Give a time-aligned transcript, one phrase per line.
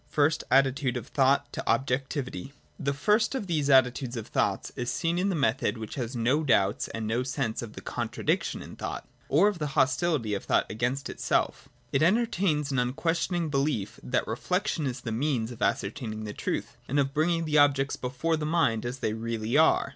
[0.09, 2.45] FIRST ATTITUDE OF THOUGHT TO OBJECTIVITY.
[2.77, 2.77] 26.
[2.79, 6.15] J The first of these attitudes of thought is seen in the method which has
[6.15, 10.43] no doubts and no sense of the contradiction in thought, or of the hostihty of
[10.43, 16.23] thought against itself It entertains an unquestioning belief that reflection is the means of ascertaining
[16.23, 19.89] the truth, and of Brmging the objects before the mind as they really are.